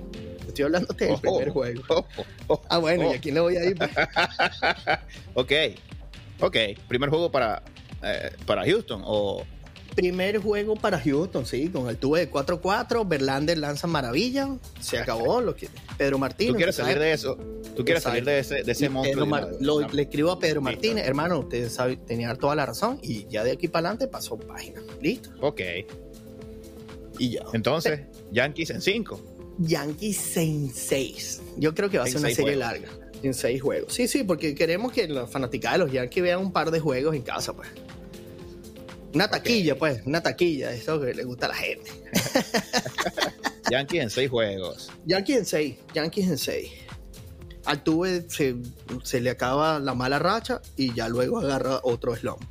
[0.48, 1.82] Estoy hablando del Oh, primer oh, juego.
[1.90, 2.06] oh,
[2.48, 3.12] oh, Ah, bueno.
[3.12, 3.78] ¿y a quién le voy a ir?
[5.36, 5.52] Ok.
[6.40, 6.58] Ok.
[6.88, 7.62] Primer juego para,
[8.04, 9.02] eh, para Houston.
[9.06, 9.44] O.
[9.96, 13.08] primer juego para Houston, sí, con el tubo de 4-4.
[13.08, 14.48] Verlander lanza maravilla.
[14.80, 15.70] Se acabó lo que.
[15.98, 16.52] Pedro Martínez.
[16.54, 17.38] ¿Tú quieres salir sabe- de eso?
[17.76, 19.26] ¿Tú quieres salir de ese, de ese monstruo?
[19.26, 20.72] Mar- lo- le escribo a Pedro Listo.
[20.72, 24.38] Martínez, hermano, usted sabe, tenía toda la razón y ya de aquí para adelante pasó
[24.38, 24.82] página.
[25.02, 25.32] Listo.
[25.42, 25.62] Ok.
[27.20, 27.42] Y ya.
[27.54, 29.22] Entonces, Yankees en 5.
[29.60, 31.42] Yankees en 6.
[31.58, 32.60] Yo creo que va a En ser una serie juegos.
[32.60, 32.90] larga.
[33.24, 33.92] En 6 juegos.
[33.94, 37.16] Sí, sí, porque queremos que los fanaticados de los Yankees vean un par de juegos
[37.16, 37.68] en casa, pues.
[39.14, 41.92] Una taquilla, pues, una taquilla, eso que le gusta a la gente.
[43.72, 44.92] Yankees en 6 juegos.
[45.06, 46.72] Yankees en 6, Yankees en 6.
[47.66, 48.56] Al Tuve se,
[49.04, 52.42] se le acaba la mala racha y ya luego agarra otro slump.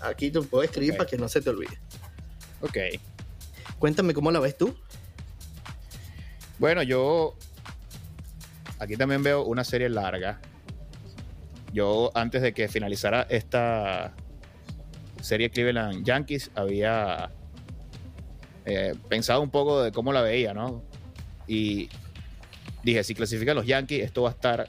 [0.00, 1.78] Aquí te puedo escribir para que no se te olvide.
[2.60, 2.76] Ok.
[3.78, 4.76] Cuéntame cómo la ves tú.
[6.58, 7.36] Bueno, yo
[8.78, 10.40] aquí también veo una serie larga.
[11.72, 14.14] Yo antes de que finalizara esta
[15.24, 17.30] serie Cleveland Yankees había
[18.66, 20.82] eh, pensado un poco de cómo la veía, ¿no?
[21.46, 21.88] Y
[22.82, 24.66] dije, si clasifican los Yankees, esto va a estar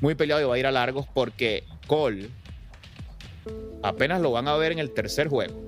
[0.00, 2.28] muy peleado y va a ir a largos porque Cole
[3.82, 5.62] apenas lo van a ver en el tercer juego.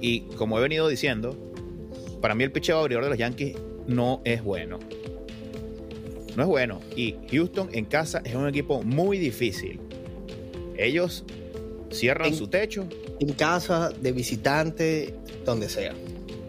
[0.00, 1.36] Y como he venido diciendo,
[2.20, 4.78] para mí el picheo abridor de los Yankees no es bueno.
[6.36, 6.80] No es bueno.
[6.96, 9.80] Y Houston en casa es un equipo muy difícil.
[10.76, 11.24] Ellos
[11.92, 12.86] cierran En- su techo,
[13.20, 15.92] En casa, de visitante, donde sea.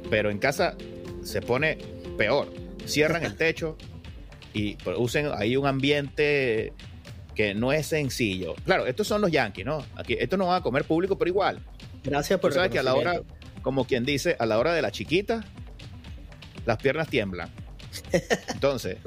[0.10, 0.76] pero en casa
[1.24, 1.78] se pone
[2.18, 2.52] peor.
[2.86, 3.78] Cierran el techo
[4.54, 6.74] y producen ahí un ambiente
[7.36, 8.54] que no es sencillo.
[8.66, 9.84] Claro, estos son los Yankees, ¿no?
[9.96, 11.60] Aquí, esto no va a comer público, pero igual.
[12.04, 13.22] Gracias por Tú sabes que a la hora,
[13.62, 15.44] como quien dice, a la hora de la chiquita,
[16.66, 17.50] las piernas tiemblan.
[18.54, 18.98] Entonces,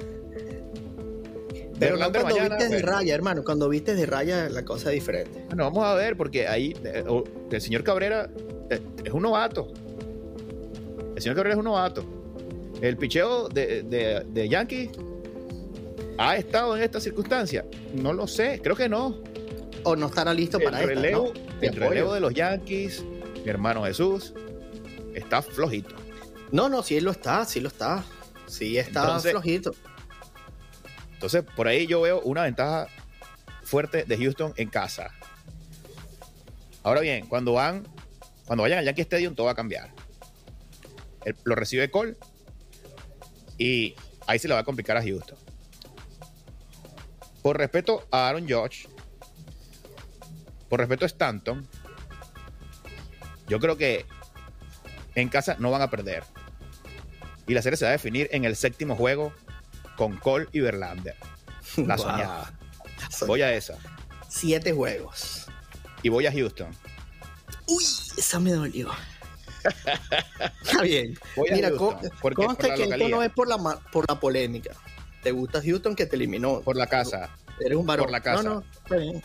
[1.78, 3.44] Pero no cuando mañana, vistes de raya, hermano.
[3.44, 5.44] Cuando vistes de raya, la cosa es diferente.
[5.48, 7.04] Bueno, vamos a ver, porque ahí eh,
[7.50, 8.30] el señor Cabrera
[8.70, 9.68] eh, es un novato.
[11.14, 12.04] El señor Cabrera es un novato.
[12.80, 14.90] El picheo de, de, de Yankee
[16.18, 17.64] ha estado en esta circunstancia.
[17.94, 19.18] No lo sé, creo que no.
[19.84, 21.88] O no estará listo El para esta, relevo, el apoyo.
[21.88, 23.04] relevo de los Yankees,
[23.44, 24.34] mi hermano Jesús,
[25.14, 25.94] está flojito.
[26.52, 28.04] No, no, sí lo está, sí lo está.
[28.46, 29.72] Sí está Entonces- flojito.
[31.16, 32.88] Entonces, por ahí yo veo una ventaja
[33.64, 35.11] fuerte de Houston en casa.
[36.83, 37.88] Ahora bien, cuando van,
[38.44, 39.92] cuando vayan al Yankee Stadium, todo va a cambiar.
[41.44, 42.16] Lo recibe Cole
[43.57, 43.94] y
[44.26, 45.38] ahí se le va a complicar a Houston.
[47.42, 48.88] Por respeto a Aaron Judge,
[50.68, 51.66] por respeto a Stanton,
[53.48, 54.05] yo creo que
[55.14, 56.24] en casa no van a perder.
[57.46, 59.33] Y la serie se va a definir en el séptimo juego
[59.96, 61.16] con Cole y Verlander.
[61.76, 62.04] La Wow.
[62.04, 62.52] soñada.
[63.26, 63.76] Voy a esa.
[64.28, 65.46] Siete juegos.
[66.02, 66.70] Y voy a Houston.
[67.66, 67.85] Uy,
[68.16, 68.90] esa me dolió.
[70.64, 71.18] Está bien.
[71.37, 73.59] Voy a Mira, Houston, con- conste que esto no es por la,
[73.92, 74.72] por la polémica.
[75.22, 76.61] te gusta Houston que te eliminó.
[76.61, 77.30] Por la casa.
[77.61, 78.04] Eres un varón.
[78.04, 78.42] Por la casa.
[78.42, 79.22] No, no, está bien.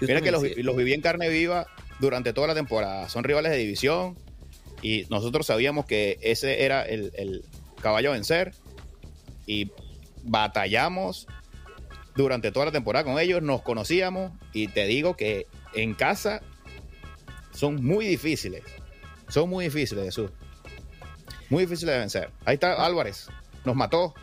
[0.00, 1.66] Mira que los, los viví en carne viva
[2.00, 3.08] durante toda la temporada.
[3.08, 4.18] Son rivales de división
[4.82, 7.44] y nosotros sabíamos que ese era el, el
[7.80, 8.54] caballo a vencer
[9.46, 9.70] y
[10.24, 11.26] batallamos
[12.16, 16.40] durante toda la temporada con ellos, nos conocíamos y te digo que en casa
[17.52, 18.62] son muy difíciles.
[19.28, 20.30] Son muy difíciles, Jesús.
[21.50, 22.30] Muy difíciles de vencer.
[22.44, 23.28] Ahí está Álvarez.
[23.64, 24.14] Nos mató.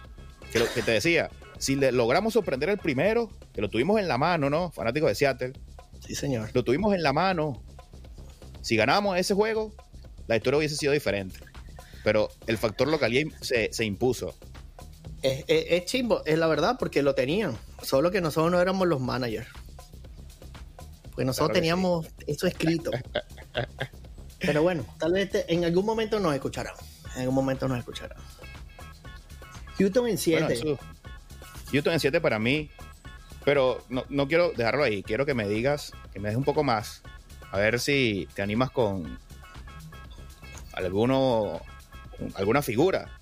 [0.52, 4.08] Que, lo, que te decía, si le logramos sorprender el primero, que lo tuvimos en
[4.08, 4.72] la mano, ¿no?
[4.72, 5.54] Fanático de Seattle.
[6.06, 6.50] Sí, señor.
[6.54, 7.64] Lo tuvimos en la mano.
[8.62, 9.74] Si ganábamos ese juego,
[10.28, 11.40] la historia hubiese sido diferente.
[12.04, 14.36] Pero el factor local se, se impuso.
[15.24, 17.58] Es, chimbo, es la verdad, porque lo tenían.
[17.82, 19.48] Solo que nosotros no éramos los managers.
[21.16, 22.92] Pues nosotros teníamos eso escrito.
[24.40, 26.74] Pero bueno, tal vez en algún momento nos escucharán.
[27.16, 28.18] En algún momento nos escucharán.
[29.78, 30.78] Houston en 7.
[31.72, 32.70] Houston en 7 para mí.
[33.46, 35.04] Pero no, no, quiero dejarlo ahí.
[35.04, 37.02] Quiero que me digas, que me des un poco más.
[37.52, 39.20] A ver si te animas con
[40.74, 41.62] alguno,
[42.36, 43.20] alguna figura.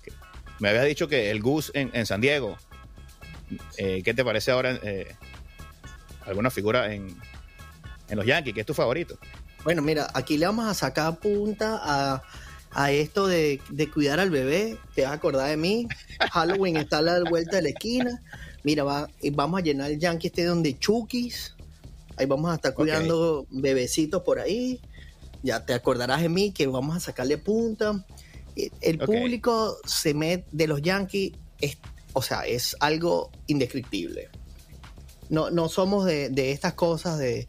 [0.58, 2.56] Me habías dicho que el Gus en, San Diego.
[3.76, 4.78] Eh, ¿Qué te parece ahora?
[4.82, 5.14] Eh,
[6.24, 7.16] ¿Alguna figura en,
[8.10, 8.54] los Yankees?
[8.54, 9.18] ¿Qué es tu favorito?
[9.64, 12.22] Bueno, mira, aquí le vamos a sacar punta
[12.74, 13.60] a, esto de,
[13.92, 14.78] cuidar al bebé.
[14.94, 15.88] Te vas a acordar de mí.
[16.32, 18.22] Halloween está a la vuelta de la esquina.
[18.62, 21.54] Mira, va, vamos a llenar el Yankee Stadium de Chukis.
[22.16, 24.80] Ahí vamos a estar cuidando bebecitos por ahí.
[25.42, 28.04] Ya te acordarás de mí que vamos a sacarle punta
[28.80, 31.78] el público se mete de los Yankees, es,
[32.12, 34.28] o sea, es algo indescriptible.
[35.28, 37.48] No, no somos de, estas cosas de,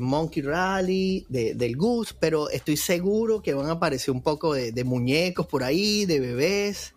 [0.00, 5.46] Monkey Rally, del Goose, pero estoy seguro que van a aparecer un poco de, muñecos
[5.46, 6.94] por ahí, de bebés,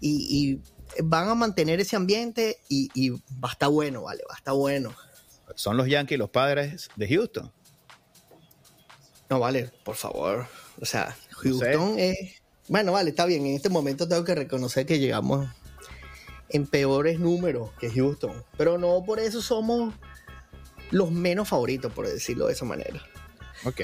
[0.00, 0.60] y,
[1.04, 4.54] van a mantener ese ambiente y, y va a estar bueno, vale, va a estar
[4.54, 4.92] bueno.
[5.54, 7.52] Son los Yankees los padres de Houston.
[9.30, 10.46] No, vale, por favor.
[10.80, 13.46] O sea, Houston es bueno, vale, está bien.
[13.46, 15.48] En este momento tengo que reconocer que llegamos
[16.50, 18.44] en peores números que Houston.
[18.56, 19.94] Pero no por eso somos
[20.90, 23.02] los menos favoritos, por decirlo de esa manera.
[23.64, 23.80] Ok.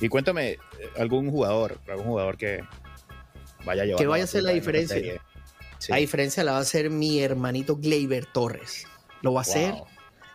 [0.00, 0.58] Y cuéntame,
[0.96, 2.64] algún jugador, algún jugador que
[3.64, 4.00] vaya a llevar.
[4.00, 5.20] Que vaya a hacer la diferencia.
[5.88, 8.86] La diferencia la va a hacer mi hermanito Gleyber Torres.
[9.22, 9.74] Lo va a hacer.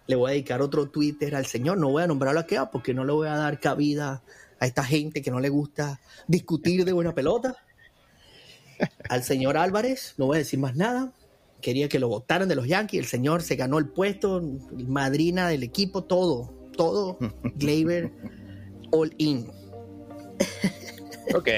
[0.08, 1.78] Le voy a dedicar otro Twitter al señor.
[1.78, 4.21] No voy a nombrarlo aquí porque no le voy a dar cabida
[4.65, 7.56] a esta gente que no le gusta discutir de buena pelota.
[9.10, 11.13] Al señor Álvarez, no voy a decir más nada.
[11.62, 12.99] Quería que lo votaran de los Yankees.
[12.99, 14.41] El señor se ganó el puesto,
[14.88, 17.17] madrina del equipo, todo, todo.
[17.56, 18.12] Gleyber,
[18.91, 19.47] all in.
[21.36, 21.49] ok.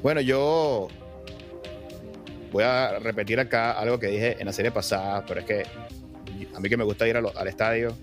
[0.00, 0.86] Bueno, yo
[2.52, 5.64] voy a repetir acá algo que dije en la serie pasada, pero es que
[6.54, 7.96] a mí que me gusta ir al estadio,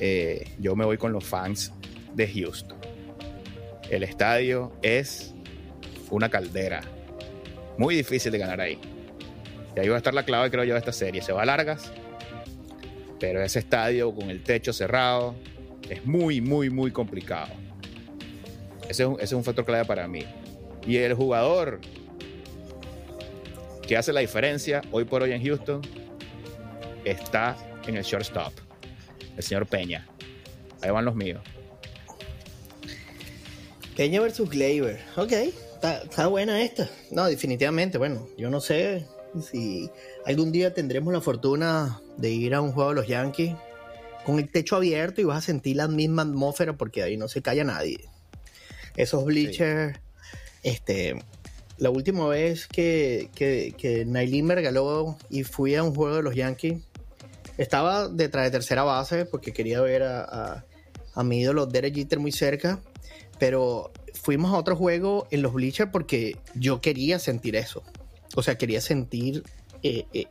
[0.00, 1.72] eh, yo me voy con los fans
[2.14, 2.78] de Houston.
[3.90, 5.34] El estadio es
[6.10, 6.80] una caldera.
[7.78, 8.78] Muy difícil de ganar ahí.
[9.76, 11.22] Y ahí va a estar la clave, creo yo, de esta serie.
[11.22, 11.92] Se va a largas,
[13.18, 15.34] pero ese estadio con el techo cerrado
[15.88, 17.52] es muy, muy, muy complicado.
[18.88, 20.24] Ese es un, ese es un factor clave para mí.
[20.86, 21.80] Y el jugador
[23.86, 25.82] que hace la diferencia hoy por hoy en Houston
[27.04, 28.63] está en el shortstop
[29.36, 30.06] el señor Peña.
[30.80, 31.42] Ahí van los míos.
[33.96, 35.00] Peña versus Gleyber.
[35.16, 36.90] Ok, está, buena esta.
[37.10, 37.98] No, definitivamente.
[37.98, 39.06] Bueno, yo no sé
[39.50, 39.90] si
[40.26, 43.54] algún día tendremos la fortuna de ir a un juego de los Yankees
[44.24, 47.42] con el techo abierto y vas a sentir la misma atmósfera porque ahí no se
[47.42, 48.00] calla nadie.
[48.96, 49.98] Esos bleachers,
[50.62, 51.22] este,
[51.78, 56.22] la última vez que, que, que Nailin me regaló y fui a un juego de
[56.22, 56.82] los Yankees,
[57.58, 60.64] estaba detrás de tercera base porque quería ver a,
[61.14, 62.80] a, mi ídolo Derek Jeter muy cerca,
[63.38, 67.82] pero fuimos a otro juego en los bleachers porque yo quería sentir eso.
[68.34, 69.44] O sea, quería sentir
[69.82, 70.26] eh, eh,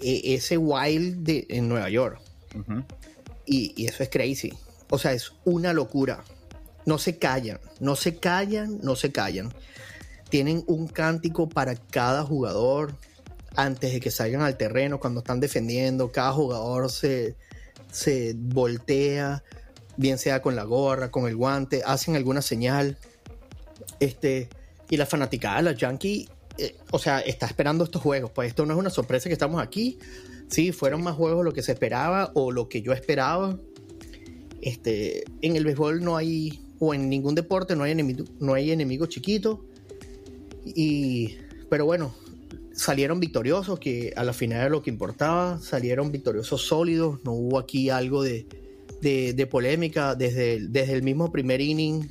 [0.00, 2.20] eh, ese wild de, en Nueva York.
[3.46, 4.52] y, y, eso es crazy.
[4.88, 6.24] O sea, es una locura.
[6.86, 9.52] No se callan, no se callan, no se callan.
[10.30, 12.96] Tienen un cántico para cada jugador
[13.56, 17.36] antes de que salgan al terreno, cuando están defendiendo, cada jugador se,
[17.90, 19.42] se voltea,
[19.96, 22.96] bien sea con la gorra, con el guante, hacen alguna señal.
[23.98, 24.48] Este,
[24.88, 28.30] y la fanaticada de los Yankees, eh, o sea, está esperando estos juegos.
[28.30, 29.98] Pues esto no es una sorpresa que estamos aquí.
[30.48, 33.56] Sí, fueron más juegos lo que se esperaba o lo que yo esperaba.
[34.60, 38.70] Este, en el béisbol no hay, o en ningún deporte no hay enemigo, no hay
[38.70, 39.64] enemigo chiquito.
[40.64, 41.38] Y
[41.70, 42.14] pero bueno,
[42.72, 47.58] salieron victoriosos, que a la final era lo que importaba, salieron victoriosos sólidos, no hubo
[47.58, 48.46] aquí algo de,
[49.00, 52.08] de, polémica desde el, desde el mismo primer inning.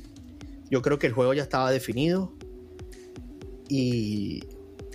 [0.70, 2.32] Yo creo que el juego ya estaba definido.
[3.68, 4.44] Y,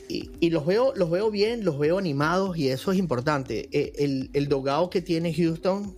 [0.08, 3.70] y, los, veo, los veo bien, los veo animados y eso es importante.
[3.72, 5.96] E, el, el dogado que tiene Houston,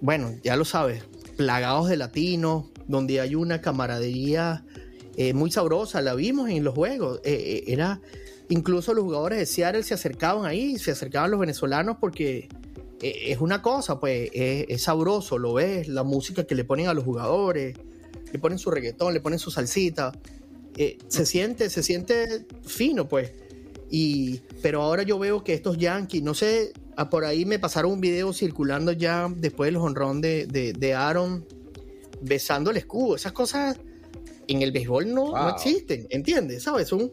[0.00, 1.04] bueno, ya lo sabes,
[1.36, 4.64] plagados de latinos, donde hay una camaradería
[5.16, 7.20] eh, muy sabrosa, la vimos en los juegos.
[7.24, 8.00] Eh, eh, era
[8.48, 12.48] incluso los jugadores de Seattle se acercaban ahí, se acercaban los venezolanos porque
[13.00, 17.04] es una cosa, pues es, sabroso, lo ves, la música que le ponen a los
[17.04, 17.76] jugadores,
[18.32, 20.12] le ponen su reggaetón, le ponen su salsita,
[21.08, 23.32] se siente, se siente fino, pues.
[23.90, 27.92] Y, pero ahora yo veo que estos Yankees, no sé, ah, por ahí me pasaron
[27.92, 31.46] un video circulando ya después del honrón de, de, de Aaron
[32.22, 33.76] besando el escudo, esas cosas
[34.48, 36.62] en el béisbol no, no existen, ¿entiendes?
[36.62, 36.92] ¿Sabes?
[36.92, 37.10] Un,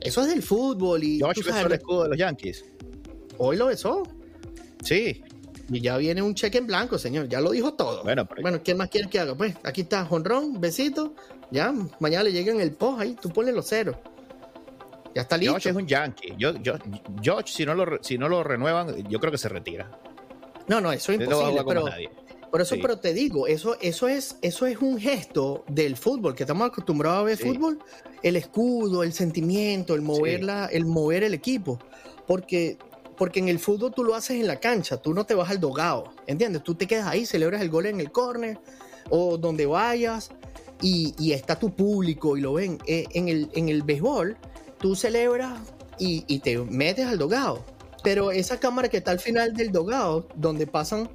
[0.00, 1.20] eso es del fútbol y...
[1.20, 2.64] Josh besó el escudo de los Yankees.
[3.38, 4.02] Hoy lo besó.
[4.82, 5.22] Sí.
[5.70, 7.28] Y ya viene un cheque en blanco, señor.
[7.28, 8.02] Ya lo dijo todo.
[8.02, 9.34] Bueno, bueno ¿quién más quiere que haga?
[9.34, 11.14] Pues aquí está Jonrón, besito.
[11.50, 13.96] Ya, mañana le llegan el post ahí, tú pones los ceros.
[15.14, 15.54] Ya está listo.
[15.54, 16.34] Josh es un Yankee.
[16.36, 16.74] Yo, yo,
[17.24, 19.90] Josh, si no, lo, si no lo renuevan, yo creo que se retira.
[20.66, 21.62] No, no, eso es imposible.
[21.66, 21.86] pero,
[22.54, 26.44] por eso, pero te digo, eso, eso, es, eso es un gesto del fútbol, que
[26.44, 27.80] estamos acostumbrados a ver fútbol,
[28.22, 30.40] el escudo, el sentimiento, el mover,
[30.70, 31.80] el mover el equipo.
[32.28, 32.78] Porque,
[33.16, 35.58] porque en el fútbol tú lo haces en la cancha, tú no te vas al
[35.58, 36.62] dogado, ¿entiendes?
[36.62, 38.60] Tú te quedas ahí, celebras el gol en el córner
[39.10, 40.30] o donde vayas
[40.80, 42.78] y, está tu público y lo ven.
[42.86, 44.36] Eh, en, el, en el béisbol,
[44.78, 45.58] tú celebras
[45.98, 47.64] y, y te metes al dogado.
[48.04, 51.10] Pero esa cámara que está al final del dogado, donde pasan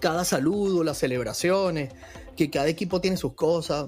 [0.00, 1.92] cada saludo, las celebraciones,
[2.36, 3.86] que cada equipo tiene sus cosas.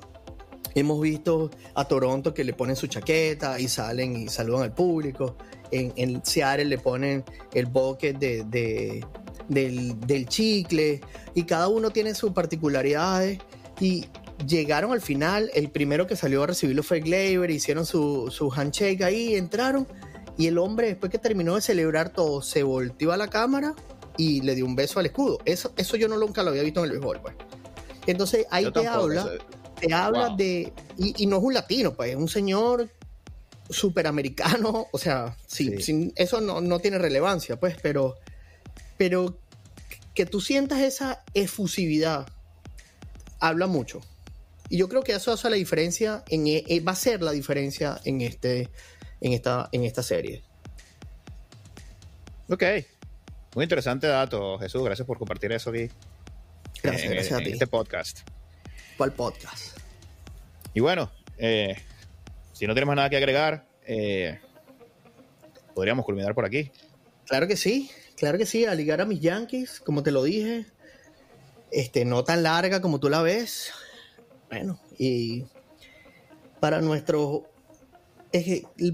[0.74, 5.36] Hemos visto a Toronto que le ponen su chaqueta y salen y saludan al público.
[5.70, 9.04] En, en Seattle le ponen el bucket de,
[9.48, 11.00] del, chicle
[11.34, 13.38] y cada uno tiene sus particularidades.
[13.80, 14.06] Y
[14.46, 19.02] llegaron al final, el primero que salió a recibirlo fue Gleyber, hicieron su, su handshake
[19.02, 19.86] ahí, entraron
[20.38, 23.74] y el hombre después que terminó de celebrar todo se volteó a la cámara
[24.16, 25.38] y le dio un beso al escudo.
[25.44, 27.34] Eso, eso yo no nunca lo había visto en el béisbol, pues.
[28.06, 29.28] Entonces ahí te habla,
[29.80, 32.90] te habla de, y, no es un latino, pues, es un señor
[33.68, 38.14] superamericano, o sea, sí, eso no, no, tiene relevancia, pues, pero,
[38.96, 39.38] pero
[40.14, 42.26] que tú sientas esa efusividad,
[43.40, 44.00] habla mucho.
[44.68, 47.32] Y yo creo que eso hace la diferencia, en, e, eh, va a ser la
[47.32, 48.70] diferencia en, este,
[49.20, 50.42] en, esta, en esta serie.
[52.48, 52.62] Ok,
[53.56, 54.84] muy interesante dato, Jesús.
[54.84, 55.88] Gracias por compartir eso aquí.
[56.82, 57.52] Gracias, gracias a ti.
[57.52, 58.20] este podcast.
[58.98, 59.78] ¿Cuál podcast?
[60.74, 61.74] Y bueno, eh,
[62.52, 64.38] si no tenemos nada que agregar, eh,
[65.74, 66.70] podríamos culminar por aquí.
[67.24, 68.66] Claro que sí, claro que sí.
[68.66, 70.66] A ligar a mis Yankees, como te lo dije.
[71.70, 73.72] Este, no tan larga como tú la ves.
[74.50, 75.46] Bueno, y
[76.60, 77.48] para nuestro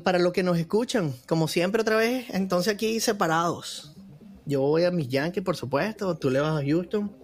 [0.05, 3.92] para lo que nos escuchan, como siempre otra vez, entonces aquí separados.
[4.47, 6.17] Yo voy a mis Yankees, por supuesto.
[6.17, 7.15] Tú le vas a Houston.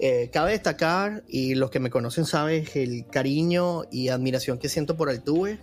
[0.00, 4.96] Eh, cabe destacar, y los que me conocen saben, el cariño y admiración que siento
[4.96, 5.58] por Altuve.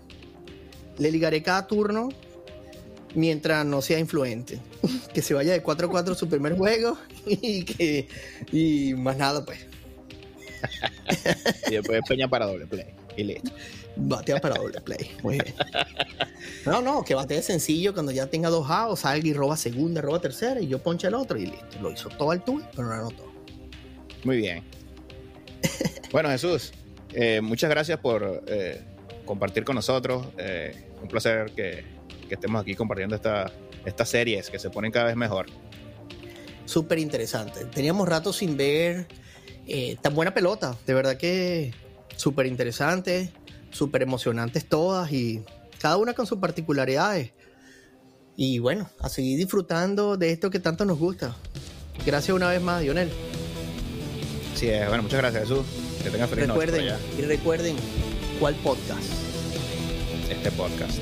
[0.98, 2.10] Le ligaré cada turno
[3.14, 4.60] mientras no sea influente.
[5.14, 8.08] que se vaya de 4-4 su primer juego y que
[8.52, 9.68] y más nada, pues.
[11.70, 12.88] y después Peña para doble play.
[13.18, 13.52] Y listo.
[13.96, 15.12] Batea para doble play.
[15.24, 15.56] Muy bien.
[16.66, 20.20] No, no, que batee sencillo cuando ya tenga dos outs, salga y roba segunda, roba
[20.20, 21.80] tercera y yo ponche el otro y listo.
[21.82, 23.32] Lo hizo todo el tour, pero no anotó.
[24.24, 24.64] Muy bien.
[26.12, 26.72] bueno, Jesús,
[27.14, 28.82] eh, muchas gracias por eh,
[29.26, 30.28] compartir con nosotros.
[30.38, 31.84] Eh, un placer que,
[32.30, 33.52] estemos aquí compartiendo esta,
[33.84, 35.48] estas series que se ponen cada vez mejor.
[36.64, 37.66] Súper interesante.
[37.66, 39.08] Teníamos rato sin ver
[40.02, 40.78] tan buena pelota.
[40.88, 41.74] De verdad que
[42.16, 43.34] súper interesante
[43.72, 45.44] súper emocionantes todas y
[45.80, 47.32] cada una con sus particularidades.
[48.36, 51.36] Y bueno, a seguir disfrutando de esto que tanto nos gusta.
[52.06, 53.10] Gracias una vez más, Dionel.
[54.56, 55.66] Sí, bueno, muchas gracias, Jesús.
[56.04, 57.76] Que tengas feliz recuerden, Y recuerden,
[58.40, 59.12] ¿cuál podcast?
[60.30, 61.00] Este podcast.